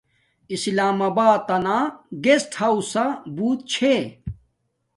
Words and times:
اسلام 0.53 0.97
آباتنا 1.07 1.77
گسٹ 2.23 2.51
ھاوسا 2.59 3.05
بوت 3.35 3.59
چھے 3.71 3.95